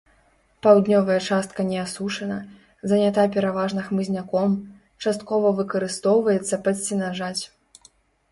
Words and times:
Паўднёвая 0.65 1.17
частка 1.33 1.65
не 1.71 1.75
асушана, 1.81 2.37
занята 2.93 3.25
пераважна 3.35 3.83
хмызняком, 3.89 4.57
часткова 5.07 5.47
выкарыстоўваецца 5.59 6.55
пад 6.69 6.77
сенажаць. 6.87 7.37